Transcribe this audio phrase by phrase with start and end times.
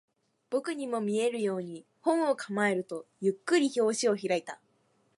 [0.49, 4.59] 僕にも見えるように、本を構えると、ゆっくり表紙を開いた